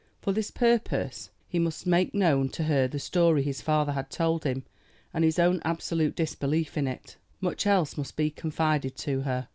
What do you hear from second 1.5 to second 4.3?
he must make known to her the story his father had